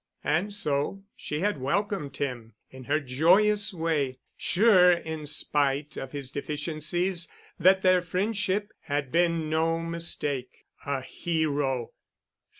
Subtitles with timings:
[0.23, 6.31] And so she had welcomed him in her joyous way, sure, in spite of his
[6.31, 10.65] deficiencies, that their friendship had been no mistake.
[10.87, 11.91] A hero.